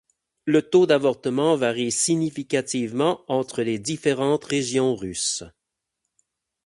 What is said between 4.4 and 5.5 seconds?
régions russes.